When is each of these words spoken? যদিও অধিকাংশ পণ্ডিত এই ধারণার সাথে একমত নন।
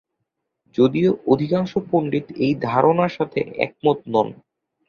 যদিও 0.75 1.11
অধিকাংশ 1.27 1.71
পণ্ডিত 1.89 2.25
এই 2.37 2.53
ধারণার 2.67 3.11
সাথে 3.17 3.39
একমত 3.57 3.99
নন। 4.07 4.27